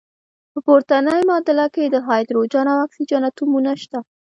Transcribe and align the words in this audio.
په 0.51 0.59
پورتني 0.65 1.19
معادله 1.29 1.65
کې 1.75 1.83
د 1.89 1.95
هایدروجن 2.07 2.65
او 2.73 2.77
اکسیجن 2.85 3.21
اتومونه 3.29 3.71
شته. 3.81 3.99